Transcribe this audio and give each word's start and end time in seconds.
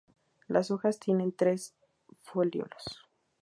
Las 0.47 0.71
hojas 0.71 0.97
tienen 0.99 1.31
tres 1.31 1.75
foliolos. 2.23 3.05